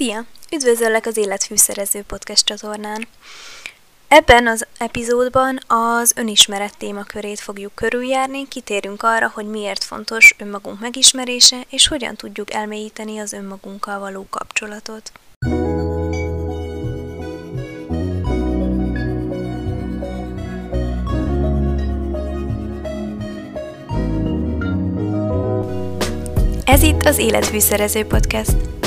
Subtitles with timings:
[0.00, 0.24] Szia!
[0.54, 3.06] Üdvözöllek az Életfűszerező podcast csatornán.
[4.08, 11.56] Ebben az epizódban az önismeret témakörét fogjuk körüljárni, kitérünk arra, hogy miért fontos önmagunk megismerése,
[11.68, 15.12] és hogyan tudjuk elmélyíteni az önmagunkkal való kapcsolatot.
[26.64, 28.79] Ez itt az Életfűszerező Podcast.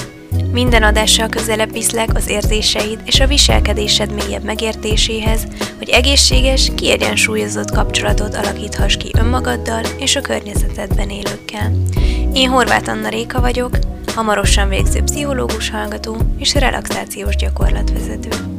[0.53, 8.35] Minden adással közelebb viszlek az érzéseid és a viselkedésed mélyebb megértéséhez, hogy egészséges, kiegyensúlyozott kapcsolatot
[8.35, 11.71] alakíthass ki önmagaddal és a környezetedben élőkkel.
[12.33, 13.77] Én Horváth Anna Réka vagyok,
[14.15, 18.52] hamarosan végző pszichológus hallgató és relaxációs gyakorlatvezető.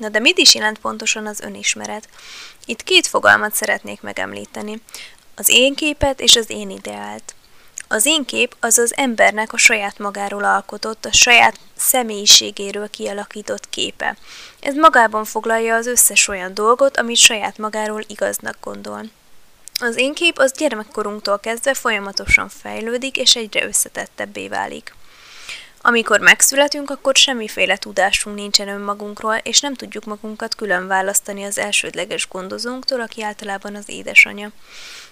[0.00, 2.08] Na de mit is jelent pontosan az önismeret?
[2.64, 4.82] Itt két fogalmat szeretnék megemlíteni.
[5.34, 7.34] Az én képet és az én ideált.
[7.88, 14.16] Az én kép az az embernek a saját magáról alkotott, a saját személyiségéről kialakított képe.
[14.60, 19.04] Ez magában foglalja az összes olyan dolgot, amit saját magáról igaznak gondol.
[19.80, 24.94] Az én kép az gyermekkorunktól kezdve folyamatosan fejlődik, és egyre összetettebbé válik.
[25.82, 32.28] Amikor megszületünk, akkor semmiféle tudásunk nincsen önmagunkról, és nem tudjuk magunkat külön választani az elsődleges
[32.28, 34.50] gondozónktól, aki általában az édesanyja.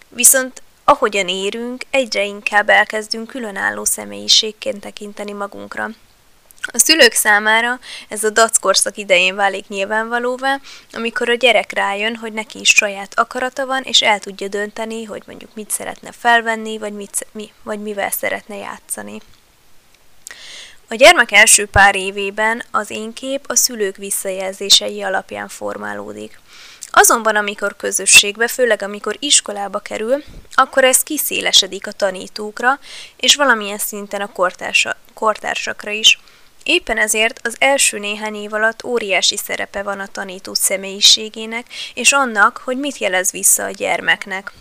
[0.08, 5.91] Viszont ahogyan érünk, egyre inkább elkezdünk különálló személyiségként tekinteni magunkra.
[6.72, 10.61] A szülők számára ez a dackorszak idején válik nyilvánvalóvá,
[10.92, 15.22] amikor a gyerek rájön, hogy neki is saját akarata van, és el tudja dönteni, hogy
[15.27, 19.20] mondjuk mit szeretne felvenni, vagy, mit, mi, vagy mivel szeretne játszani.
[20.91, 26.41] A gyermek első pár évében az én kép a szülők visszajelzései alapján formálódik.
[26.91, 32.79] Azonban, amikor közösségbe, főleg amikor iskolába kerül, akkor ez kiszélesedik a tanítókra,
[33.17, 36.18] és valamilyen szinten a kortársa, kortársakra is.
[36.62, 42.61] Éppen ezért az első néhány év alatt óriási szerepe van a tanító személyiségének, és annak,
[42.64, 44.52] hogy mit jelez vissza a gyermeknek,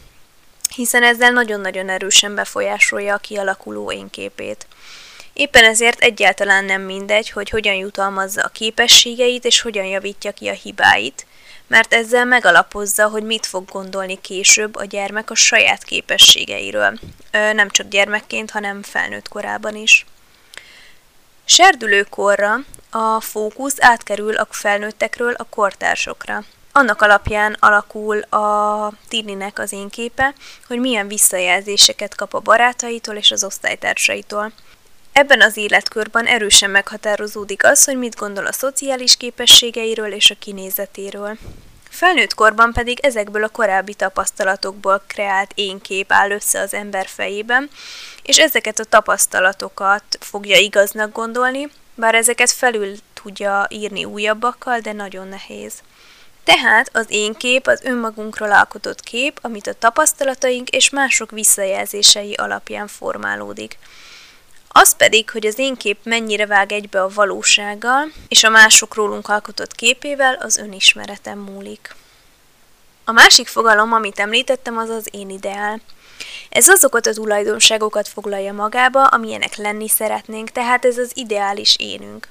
[0.75, 4.67] hiszen ezzel nagyon-nagyon erősen befolyásolja a kialakuló énképét.
[5.37, 10.53] Éppen ezért egyáltalán nem mindegy, hogy hogyan jutalmazza a képességeit és hogyan javítja ki a
[10.53, 11.25] hibáit,
[11.67, 16.99] mert ezzel megalapozza, hogy mit fog gondolni később a gyermek a saját képességeiről,
[17.31, 20.05] nem csak gyermekként, hanem felnőtt korában is.
[21.45, 22.57] Serdülőkorra
[22.89, 26.43] a fókusz átkerül a felnőttekről a kortársokra.
[26.71, 30.33] Annak alapján alakul a tininek az én képe,
[30.67, 34.51] hogy milyen visszajelzéseket kap a barátaitól és az osztálytársaitól–
[35.17, 41.37] Ebben az életkörben erősen meghatározódik az, hogy mit gondol a szociális képességeiről és a kinézetéről.
[41.89, 47.69] Felnőtt korban pedig ezekből a korábbi tapasztalatokból kreált énkép áll össze az ember fejében,
[48.23, 55.27] és ezeket a tapasztalatokat fogja igaznak gondolni, bár ezeket felül tudja írni újabbakkal, de nagyon
[55.27, 55.73] nehéz.
[56.43, 62.87] Tehát az én kép az önmagunkról alkotott kép, amit a tapasztalataink és mások visszajelzései alapján
[62.87, 63.77] formálódik.
[64.79, 69.29] Az pedig, hogy az én kép mennyire vág egybe a valósággal, és a mások rólunk
[69.29, 71.95] alkotott képével az önismeretem múlik.
[73.05, 75.81] A másik fogalom, amit említettem, az az én ideál.
[76.49, 82.27] Ez azokat a tulajdonságokat foglalja magába, amilyenek lenni szeretnénk, tehát ez az ideális énünk.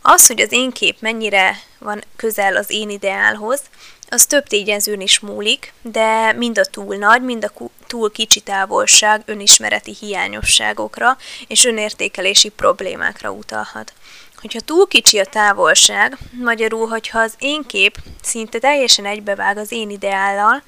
[0.00, 3.60] Az, hogy az én kép mennyire van közel az én ideálhoz,
[4.12, 9.22] az több tényezőn is múlik, de mind a túl nagy, mind a túl kicsi távolság
[9.24, 13.92] önismereti hiányosságokra és önértékelési problémákra utalhat.
[14.40, 19.90] Hogyha túl kicsi a távolság, magyarul, hogyha az én kép szinte teljesen egybevág az én
[19.90, 20.62] ideállal,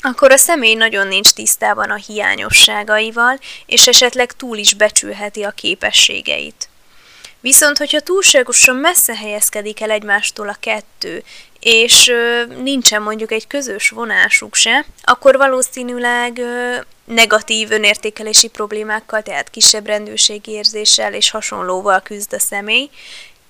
[0.00, 6.68] akkor a személy nagyon nincs tisztában a hiányosságaival, és esetleg túl is becsülheti a képességeit.
[7.44, 11.24] Viszont, hogyha túlságosan messze helyezkedik el egymástól a kettő,
[11.60, 19.50] és ö, nincsen mondjuk egy közös vonásuk se, akkor valószínűleg ö, negatív önértékelési problémákkal, tehát
[19.50, 22.90] kisebb rendőrségérzéssel és hasonlóval küzd a személy,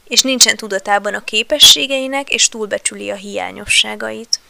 [0.08, 4.40] és nincsen tudatában a képességeinek, és túlbecsüli a hiányosságait.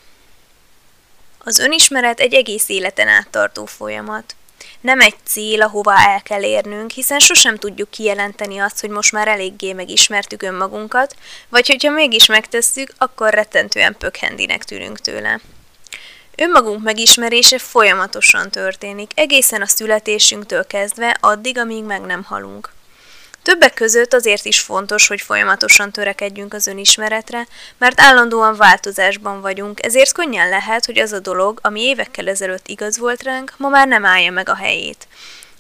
[1.39, 4.35] Az önismeret egy egész életen áttartó folyamat
[4.81, 9.29] nem egy cél, ahová el kell érnünk, hiszen sosem tudjuk kijelenteni azt, hogy most már
[9.29, 11.17] eléggé megismertük önmagunkat,
[11.49, 15.41] vagy hogyha mégis megtesszük, akkor rettentően pökhendinek tűnünk tőle.
[16.37, 22.74] Önmagunk megismerése folyamatosan történik, egészen a születésünktől kezdve addig, amíg meg nem halunk.
[23.45, 27.47] Többek között azért is fontos, hogy folyamatosan törekedjünk az önismeretre,
[27.79, 32.99] mert állandóan változásban vagyunk, ezért könnyen lehet, hogy az a dolog, ami évekkel ezelőtt igaz
[32.99, 35.09] volt ránk, ma már nem állja meg a helyét.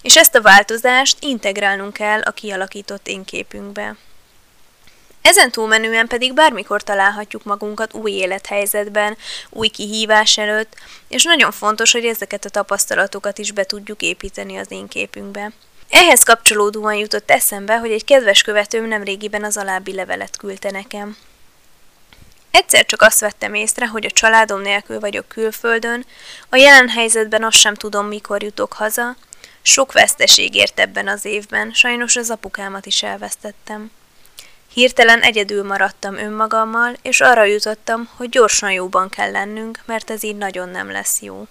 [0.03, 3.97] És ezt a változást integrálnunk kell a kialakított énképünkbe.
[5.23, 9.17] Ezen túlmenően pedig bármikor találhatjuk magunkat új élethelyzetben,
[9.51, 10.75] új kihívás előtt,
[11.09, 15.53] és nagyon fontos, hogy ezeket a tapasztalatokat is be tudjuk építeni az én képünkbe.
[15.89, 21.17] Ehhez kapcsolódóan jutott eszembe, hogy egy kedves követőm nemrégiben az alábbi levelet küldte nekem.
[22.51, 26.07] Egyszer csak azt vettem észre, hogy a családom nélkül vagyok külföldön,
[26.49, 29.17] a jelen helyzetben azt sem tudom, mikor jutok haza,
[29.63, 33.91] sok veszteség ért ebben az évben, sajnos az apukámat is elvesztettem.
[34.73, 40.37] Hirtelen egyedül maradtam önmagammal, és arra jutottam, hogy gyorsan jóban kell lennünk, mert ez így
[40.37, 41.47] nagyon nem lesz jó.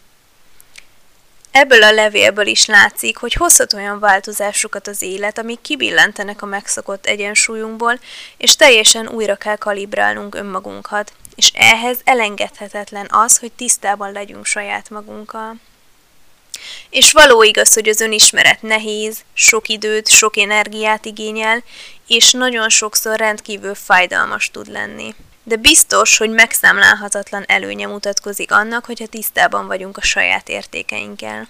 [1.54, 7.06] Ebből a levélből is látszik, hogy hozhat olyan változásokat az élet, amik kibillentenek a megszokott
[7.06, 8.00] egyensúlyunkból,
[8.38, 15.56] és teljesen újra kell kalibrálnunk önmagunkat, és ehhez elengedhetetlen az, hogy tisztában legyünk saját magunkkal.
[16.90, 21.64] És való igaz, hogy az önismeret nehéz, sok időt, sok energiát igényel,
[22.08, 25.16] és nagyon sokszor rendkívül fájdalmas tud lenni.
[25.44, 31.48] De biztos, hogy megszámlálhatatlan előnye mutatkozik annak, hogyha tisztában vagyunk a saját értékeinkkel.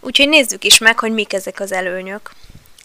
[0.00, 2.30] Úgyhogy nézzük is meg, hogy mik ezek az előnyök.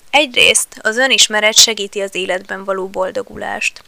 [0.10, 3.84] Egyrészt az önismeret segíti az életben való boldogulást.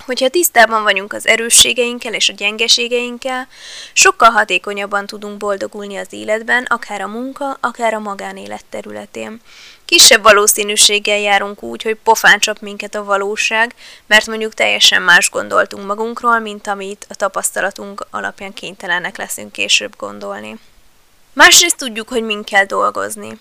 [0.00, 3.48] Hogyha tisztában vagyunk az erősségeinkkel és a gyengeségeinkkel,
[3.92, 9.40] sokkal hatékonyabban tudunk boldogulni az életben, akár a munka, akár a magánélet területén.
[9.84, 13.74] Kisebb valószínűséggel járunk úgy, hogy pofán csap minket a valóság,
[14.06, 20.58] mert mondjuk teljesen más gondoltunk magunkról, mint amit a tapasztalatunk alapján kénytelenek leszünk később gondolni.
[21.32, 23.38] Másrészt tudjuk, hogy mind kell dolgozni.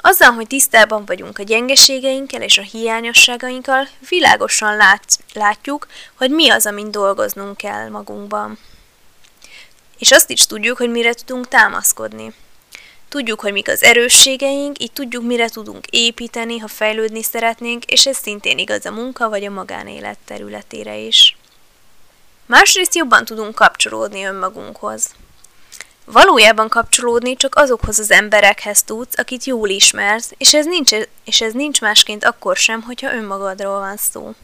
[0.00, 6.66] Azzal, hogy tisztában vagyunk a gyengeségeinkkel és a hiányosságainkkal, világosan lát, látjuk, hogy mi az,
[6.66, 8.58] amin dolgoznunk kell magunkban.
[9.98, 12.34] És azt is tudjuk, hogy mire tudunk támaszkodni.
[13.08, 18.16] Tudjuk, hogy mik az erősségeink, így tudjuk, mire tudunk építeni, ha fejlődni szeretnénk, és ez
[18.16, 21.36] szintén igaz a munka vagy a magánélet területére is.
[22.46, 25.10] Másrészt jobban tudunk kapcsolódni önmagunkhoz.
[26.12, 30.90] Valójában kapcsolódni csak azokhoz az emberekhez tudsz, akit jól ismersz, és ez nincs,
[31.24, 34.34] és ez nincs másként akkor sem, hogyha önmagadról van szó.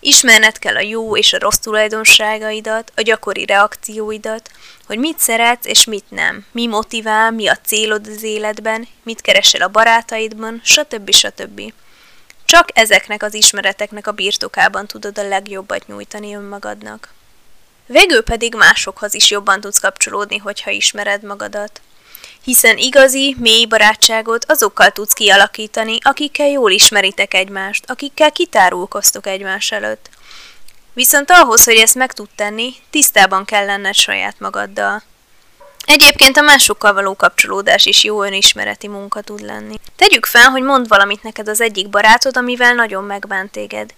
[0.00, 4.50] Ismerned kell a jó és a rossz tulajdonságaidat, a gyakori reakcióidat,
[4.86, 9.62] hogy mit szeretsz és mit nem, mi motivál, mi a célod az életben, mit keresel
[9.62, 11.10] a barátaidban, stb.
[11.10, 11.72] stb.
[12.44, 17.14] Csak ezeknek az ismereteknek a birtokában tudod a legjobbat nyújtani önmagadnak.
[17.86, 21.80] Végül pedig másokhoz is jobban tudsz kapcsolódni, hogyha ismered magadat.
[22.44, 30.10] Hiszen igazi, mély barátságot azokkal tudsz kialakítani, akikkel jól ismeritek egymást, akikkel kitárulkoztok egymás előtt.
[30.92, 35.02] Viszont ahhoz, hogy ezt meg tud tenni, tisztában kell lenned saját magaddal.
[35.86, 39.74] Egyébként a másokkal való kapcsolódás is jó önismereti munka tud lenni.
[39.96, 43.94] Tegyük fel, hogy mond valamit neked az egyik barátod, amivel nagyon megbánt téged.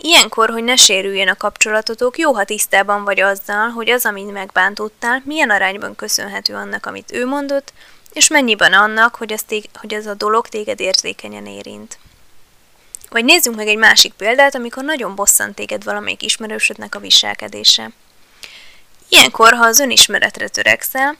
[0.00, 5.22] Ilyenkor, hogy ne sérüljön a kapcsolatotok, jó, ha tisztában vagy azzal, hogy az, amit megbántottál,
[5.24, 7.72] milyen arányban köszönhető annak, amit ő mondott,
[8.12, 11.98] és mennyiben annak, hogy ez, tég, hogy ez a dolog téged érzékenyen érint.
[13.10, 17.90] Vagy nézzünk meg egy másik példát, amikor nagyon bosszant téged valamelyik ismerősödnek a viselkedése.
[19.08, 21.16] Ilyenkor, ha az önismeretre törekszel,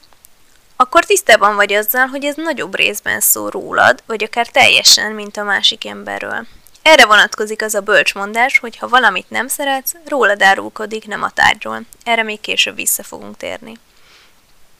[0.75, 5.43] akkor tisztában vagy azzal, hogy ez nagyobb részben szól rólad, vagy akár teljesen, mint a
[5.43, 6.47] másik emberről.
[6.81, 11.81] Erre vonatkozik az a bölcsmondás, hogy ha valamit nem szeretsz, rólad árulkodik, nem a tárgyról.
[12.03, 13.77] Erre még később vissza fogunk térni.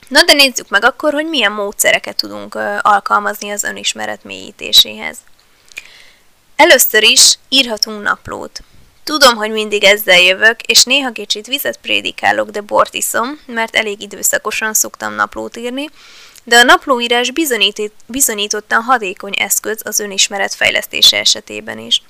[0.07, 5.17] Na de nézzük meg akkor, hogy milyen módszereket tudunk alkalmazni az önismeret mélyítéséhez.
[6.55, 8.61] Először is írhatunk naplót.
[9.03, 14.01] Tudom, hogy mindig ezzel jövök, és néha kicsit vizet prédikálok, de bort iszom, mert elég
[14.01, 15.89] időszakosan szoktam naplót írni,
[16.49, 17.31] de a naplóírás
[18.05, 22.01] bizonyítottan hatékony eszköz az önismeret fejlesztése esetében is.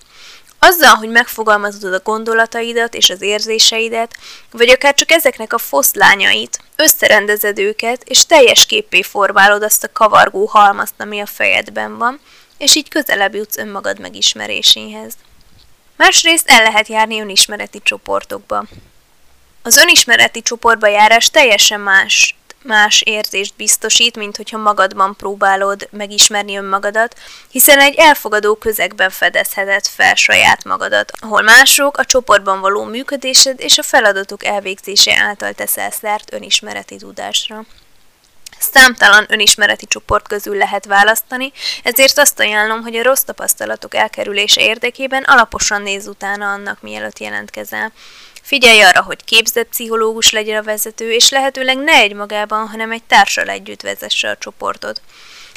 [0.60, 4.16] Azzal, hogy megfogalmazod a gondolataidat és az érzéseidet,
[4.52, 10.46] vagy akár csak ezeknek a foszlányait, összerendezed őket, és teljes képé formálod azt a kavargó
[10.46, 12.20] halmazt, ami a fejedben van,
[12.58, 15.14] és így közelebb jutsz önmagad megismeréséhez.
[15.96, 18.66] Másrészt el lehet járni önismereti csoportokba.
[19.64, 27.16] Az önismereti csoportba járás teljesen más más érzést biztosít, mint hogyha magadban próbálod megismerni önmagadat,
[27.52, 33.78] hiszen egy elfogadó közegben fedezheted fel saját magadat, ahol mások a csoportban való működésed és
[33.78, 37.66] a feladatok elvégzése által teszel szert önismereti tudásra.
[38.60, 41.52] Számtalan önismereti csoport közül lehet választani,
[41.84, 47.92] ezért azt ajánlom, hogy a rossz tapasztalatok elkerülése érdekében alaposan néz utána annak, mielőtt jelentkezel.
[48.50, 53.04] Figyelj arra, hogy képzett pszichológus legyen a vezető, és lehetőleg ne egy magában, hanem egy
[53.04, 55.02] társal együtt vezesse a csoportot.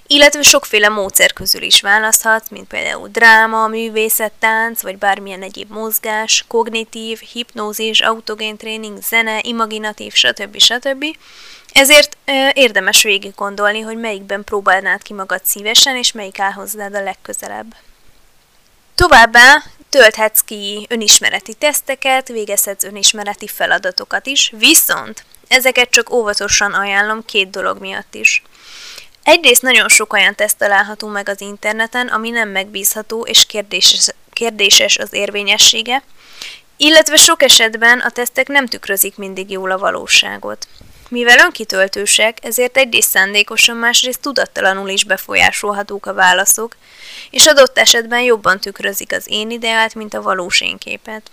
[0.07, 6.45] Illetve sokféle módszer közül is választhatsz, mint például dráma, művészet, tánc, vagy bármilyen egyéb mozgás,
[6.49, 10.59] kognitív, hipnózis, autogén tréning, zene, imaginatív, stb.
[10.59, 11.05] stb.
[11.73, 16.95] Ezért ö, érdemes végig gondolni, hogy melyikben próbálnád ki magad szívesen, és melyik áll hozzád
[16.95, 17.75] a legközelebb.
[18.95, 27.51] Továbbá tölthetsz ki önismereti teszteket, végezhetsz önismereti feladatokat is, viszont ezeket csak óvatosan ajánlom két
[27.51, 28.43] dolog miatt is.
[29.23, 34.99] Egyrészt nagyon sok olyan teszt található meg az interneten, ami nem megbízható és kérdéses, kérdéses
[34.99, 36.03] az érvényessége,
[36.77, 40.67] illetve sok esetben a tesztek nem tükrözik mindig jól a valóságot.
[41.13, 46.77] Mivel önkitöltősek, ezért egyrészt szándékosan, másrészt tudattalanul is befolyásolhatók a válaszok,
[47.31, 51.31] és adott esetben jobban tükrözik az én ideált, mint a valós én képet.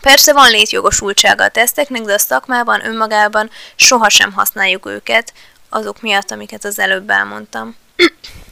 [0.00, 5.32] Persze van létjogosultsága a teszteknek, de a szakmában önmagában sohasem használjuk őket,
[5.68, 7.76] azok miatt, amiket az előbb elmondtam.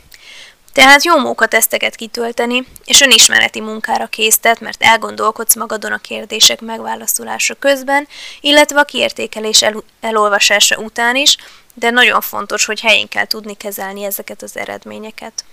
[0.77, 7.55] Tehát jó móka teszteket kitölteni, és önismereti munkára késztet, mert elgondolkodsz magadon a kérdések megválaszolása
[7.55, 8.09] közben,
[8.41, 11.37] illetve a kiértékelés el- elolvasása után is,
[11.75, 15.45] de nagyon fontos, hogy helyén kell tudni kezelni ezeket az eredményeket.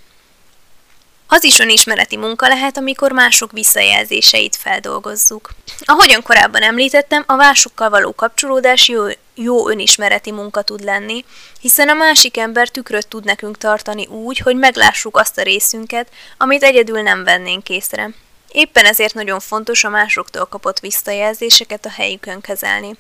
[1.27, 5.49] Az is önismereti munka lehet, amikor mások visszajelzéseit feldolgozzuk.
[5.85, 9.03] Ahogyan korábban említettem, a másokkal való kapcsolódás jó,
[9.35, 11.25] jó önismereti munka tud lenni,
[11.61, 16.63] hiszen a másik ember tükröt tud nekünk tartani úgy, hogy meglássuk azt a részünket, amit
[16.63, 18.09] egyedül nem vennénk észre.
[18.51, 22.95] Éppen ezért nagyon fontos a másoktól kapott visszajelzéseket a helyükön kezelni.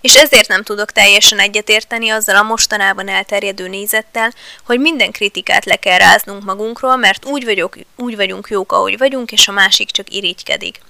[0.00, 4.32] És ezért nem tudok teljesen egyetérteni azzal a mostanában elterjedő nézettel,
[4.64, 9.32] hogy minden kritikát le kell ráznunk magunkról, mert úgy, vagyok, úgy vagyunk jók, ahogy vagyunk,
[9.32, 10.80] és a másik csak irigykedik.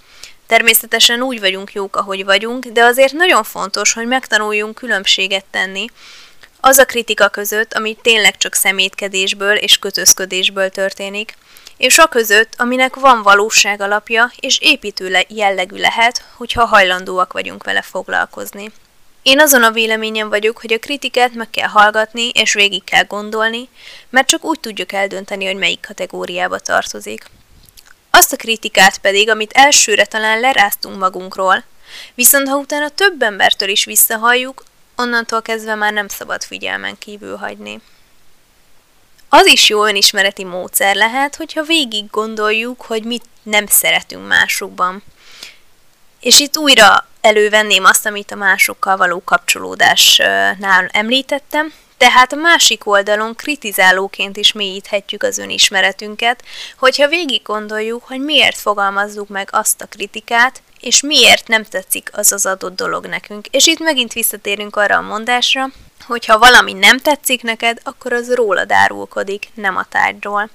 [0.46, 5.86] Természetesen úgy vagyunk jók, ahogy vagyunk, de azért nagyon fontos, hogy megtanuljunk különbséget tenni
[6.60, 11.34] az a kritika között, ami tényleg csak szemétkedésből és kötözködésből történik,
[11.76, 17.82] és a között, aminek van valóság alapja, és építő jellegű lehet, hogyha hajlandóak vagyunk vele
[17.82, 18.72] foglalkozni.
[19.22, 23.68] Én azon a véleményen vagyok, hogy a kritikát meg kell hallgatni, és végig kell gondolni,
[24.10, 27.24] mert csak úgy tudjuk eldönteni, hogy melyik kategóriába tartozik.
[28.10, 31.64] Azt a kritikát pedig, amit elsőre talán leráztunk magunkról,
[32.14, 34.64] viszont ha utána több embertől is visszahalljuk,
[34.96, 37.80] onnantól kezdve már nem szabad figyelmen kívül hagyni.
[39.28, 45.02] Az is jó önismereti módszer lehet, hogyha végig gondoljuk, hogy mit nem szeretünk másokban.
[46.20, 53.34] És itt újra elővenném azt, amit a másokkal való kapcsolódásnál említettem, tehát a másik oldalon
[53.34, 56.44] kritizálóként is mélyíthetjük az önismeretünket,
[56.78, 62.32] hogyha végig gondoljuk, hogy miért fogalmazzuk meg azt a kritikát, és miért nem tetszik az
[62.32, 63.46] az adott dolog nekünk.
[63.46, 65.66] És itt megint visszatérünk arra a mondásra,
[66.06, 70.50] hogy ha valami nem tetszik neked, akkor az rólad árulkodik, nem a tárgyról.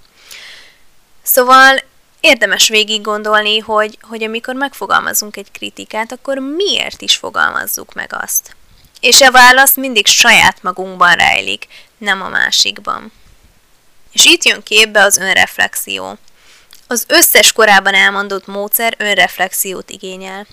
[1.23, 1.81] Szóval
[2.25, 8.55] érdemes végig gondolni, hogy, hogy amikor megfogalmazunk egy kritikát, akkor miért is fogalmazzuk meg azt.
[8.99, 11.67] És a válasz mindig saját magunkban rejlik,
[11.97, 13.11] nem a másikban.
[14.11, 16.17] És itt jön képbe az önreflexió.
[16.87, 20.47] Az összes korábban elmondott módszer önreflexiót igényel.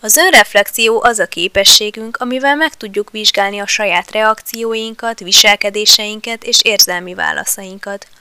[0.00, 7.14] Az önreflexió az a képességünk, amivel meg tudjuk vizsgálni a saját reakcióinkat, viselkedéseinket és érzelmi
[7.14, 8.06] válaszainkat–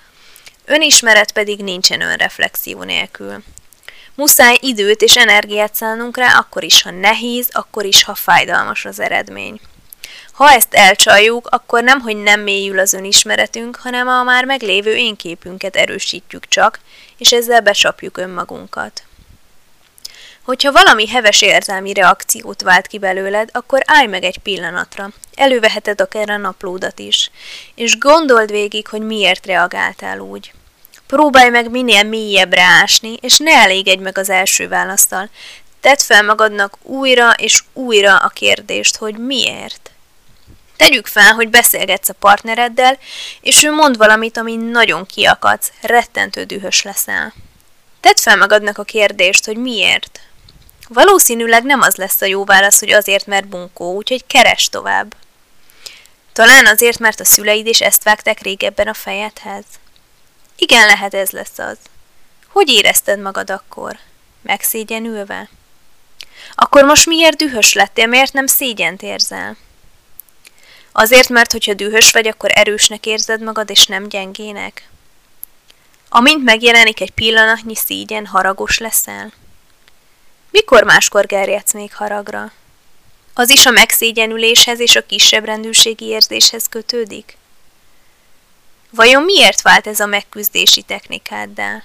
[0.72, 3.44] Önismeret pedig nincsen önreflexió nélkül.
[4.16, 9.00] Muszáj időt és energiát szánnunk rá, akkor is, ha nehéz, akkor is, ha fájdalmas az
[9.00, 9.60] eredmény.
[10.32, 15.76] Ha ezt elcsaljuk, akkor nem, hogy nem mélyül az önismeretünk, hanem a már meglévő énképünket
[15.76, 16.80] erősítjük csak,
[17.18, 19.04] és ezzel becsapjuk önmagunkat.
[20.44, 25.10] Hogyha valami heves érzelmi reakciót vált ki belőled, akkor állj meg egy pillanatra.
[25.36, 27.32] Előveheted akár a naplódat is.
[27.76, 30.54] És gondold végig, hogy miért reagáltál úgy.
[31.10, 35.30] Próbálj meg minél mélyebbre ásni, és ne elégedj meg az első választal.
[35.82, 39.92] Tedd fel magadnak újra és újra a kérdést, hogy miért.
[40.78, 42.98] Tegyük fel, hogy beszélgetsz a partnereddel,
[43.42, 47.34] és ő mond valamit, ami nagyon kiakadsz, rettentő dühös leszel.
[48.00, 50.20] Tedd fel magadnak a kérdést, hogy miért.
[50.88, 55.16] Valószínűleg nem az lesz a jó válasz, hogy azért, mert bunkó, úgyhogy keres tovább.
[56.34, 59.64] Talán azért, mert a szüleid is ezt vágták régebben a fejedhez.
[60.60, 61.78] Igen, lehet ez lesz az.
[62.48, 63.98] Hogy érezted magad akkor?
[64.42, 65.50] Megszégyenülve?
[66.56, 69.58] Akkor most miért dühös lettél, miért nem szégyent érzel?
[70.92, 74.90] Azért, mert hogyha dühös vagy, akkor erősnek érzed magad, és nem gyengének?
[76.10, 79.34] Amint megjelenik egy pillanatnyi szígyen, haragos leszel?
[80.52, 82.52] Mikor máskor gerjedsz még haragra?
[83.34, 87.38] Az is a megszégyenüléshez és a kisebb rendűségi érzéshez kötődik?
[88.90, 91.84] Vajon miért vált ez a megküzdési technikáddá?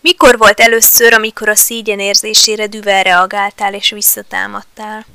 [0.00, 5.06] Mikor volt először, amikor a szígyen érzésére düvel reagáltál és visszatámadtál?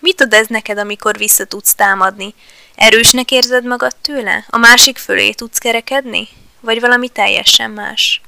[0.00, 2.34] Mit ad ez neked, amikor vissza tudsz támadni?
[2.74, 4.44] Erősnek érzed magad tőle?
[4.48, 6.28] A másik fölé tudsz kerekedni?
[6.60, 8.20] Vagy valami teljesen más?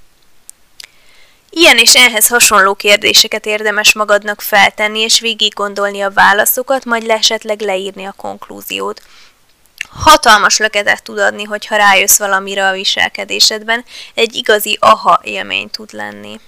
[1.51, 7.61] Ilyen és ehhez hasonló kérdéseket érdemes magadnak feltenni, és végig gondolni a válaszokat, majd esetleg
[7.61, 9.03] leírni a konklúziót.
[9.91, 13.85] Hatalmas löketet tud adni, hogyha rájössz valamire a viselkedésedben,
[14.15, 16.41] egy igazi aha élmény tud lenni.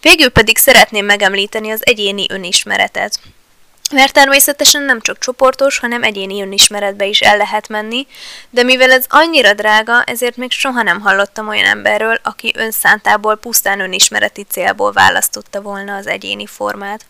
[0.00, 3.20] Végül pedig szeretném megemlíteni az egyéni önismeretet.
[3.92, 8.06] Mert természetesen nem csak csoportos, hanem egyéni önismeretbe is el lehet menni,
[8.50, 13.80] de mivel ez annyira drága, ezért még soha nem hallottam olyan emberről, aki önszántából pusztán
[13.80, 17.04] önismereti célból választotta volna az egyéni formát.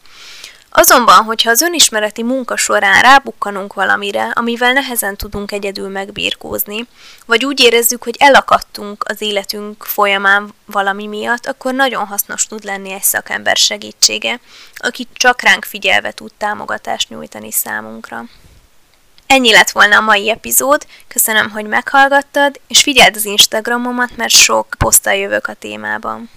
[0.70, 6.86] Azonban, hogyha az önismereti munka során rábukkanunk valamire, amivel nehezen tudunk egyedül megbírkózni,
[7.26, 12.92] vagy úgy érezzük, hogy elakadtunk az életünk folyamán valami miatt, akkor nagyon hasznos tud lenni
[12.92, 14.40] egy szakember segítsége,
[14.74, 18.24] aki csak ránk figyelve tud támogatást nyújtani számunkra.
[19.26, 24.66] Ennyi lett volna a mai epizód, köszönöm, hogy meghallgattad, és figyeld az Instagramomat, mert sok
[24.78, 26.30] poszttal jövök a témában.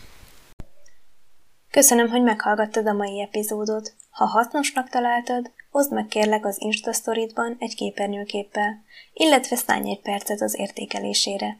[1.71, 3.93] Köszönöm, hogy meghallgattad a mai epizódot.
[4.11, 10.41] Ha hasznosnak találtad, oszd meg kérlek az Insta Story-ban egy képernyőképpel, illetve szállj egy percet
[10.41, 11.57] az értékelésére.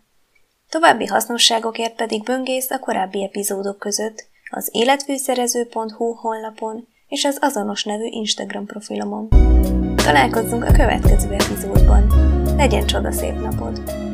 [0.69, 8.05] További hasznosságokért pedig böngész a korábbi epizódok között az életfűszerező.hu honlapon és az azonos nevű
[8.05, 9.29] Instagram profilomon.
[9.95, 12.07] Találkozzunk a következő epizódban.
[12.55, 14.09] Legyen csoda szép napod!